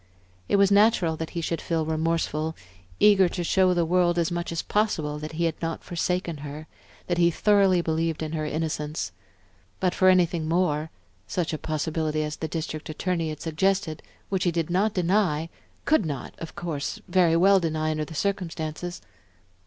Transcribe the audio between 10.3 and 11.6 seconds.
more, such a